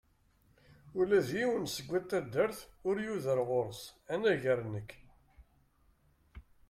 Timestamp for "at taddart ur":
1.97-2.95